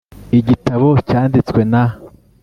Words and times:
Igitabo 0.39 0.87
cyanditswe 1.07 1.61
na 1.71 1.83